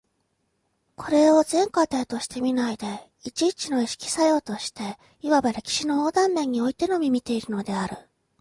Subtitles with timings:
[0.95, 2.87] これを全過程として見ないで、
[3.23, 7.97] 一々の意識作用として、いわば歴史の横断面においてのみ見ているのである。